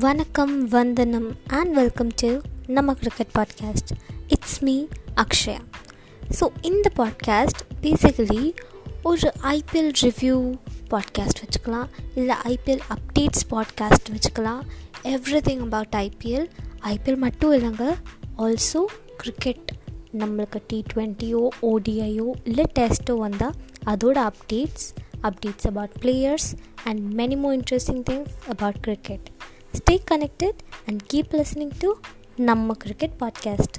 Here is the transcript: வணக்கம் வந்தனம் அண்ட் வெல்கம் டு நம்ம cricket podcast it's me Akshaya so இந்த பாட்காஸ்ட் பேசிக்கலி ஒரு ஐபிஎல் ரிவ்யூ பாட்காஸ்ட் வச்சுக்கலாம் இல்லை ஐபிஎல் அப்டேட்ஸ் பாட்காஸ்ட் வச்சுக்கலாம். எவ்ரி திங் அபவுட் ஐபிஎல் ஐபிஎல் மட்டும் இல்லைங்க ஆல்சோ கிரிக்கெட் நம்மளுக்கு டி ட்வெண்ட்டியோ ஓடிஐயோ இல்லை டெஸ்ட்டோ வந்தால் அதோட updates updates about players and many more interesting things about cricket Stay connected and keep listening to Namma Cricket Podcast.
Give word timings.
வணக்கம் 0.00 0.68
வந்தனம் 0.68 1.36
அண்ட் 1.46 1.74
வெல்கம் 1.74 2.08
டு 2.16 2.40
நம்ம 2.66 2.94
cricket 2.94 3.30
podcast 3.38 3.90
it's 4.28 4.62
me 4.62 4.86
Akshaya 5.16 5.60
so 6.40 6.48
இந்த 6.62 6.90
பாட்காஸ்ட் 6.96 7.60
பேசிக்கலி 7.82 8.54
ஒரு 9.02 9.32
ஐபிஎல் 9.42 9.92
ரிவ்யூ 10.02 10.54
பாட்காஸ்ட் 10.90 11.40
வச்சுக்கலாம் 11.44 11.88
இல்லை 12.14 12.36
ஐபிஎல் 12.44 12.80
அப்டேட்ஸ் 12.88 13.44
பாட்காஸ்ட் 13.50 14.08
வச்சுக்கலாம். 14.08 14.62
எவ்ரி 15.04 15.40
திங் 15.48 15.60
அபவுட் 15.60 15.94
ஐபிஎல் 15.94 16.48
ஐபிஎல் 16.84 17.16
மட்டும் 17.16 17.52
இல்லைங்க 17.52 17.96
ஆல்சோ 18.38 18.84
கிரிக்கெட் 19.16 19.70
நம்மளுக்கு 20.18 20.60
டி 20.66 20.84
ட்வெண்ட்டியோ 20.94 21.48
ஓடிஐயோ 21.62 22.30
இல்லை 22.44 22.64
டெஸ்ட்டோ 22.78 23.16
வந்தால் 23.16 23.54
அதோட 23.86 24.30
updates 24.30 24.88
updates 25.22 25.66
about 25.66 25.90
players 26.00 26.52
and 26.84 27.20
many 27.20 27.36
more 27.36 27.58
interesting 27.58 28.02
things 28.10 28.48
about 28.48 28.80
cricket 28.80 29.30
Stay 29.72 29.98
connected 29.98 30.62
and 30.86 31.06
keep 31.08 31.32
listening 31.32 31.70
to 31.80 31.98
Namma 32.38 32.78
Cricket 32.78 33.18
Podcast. 33.18 33.78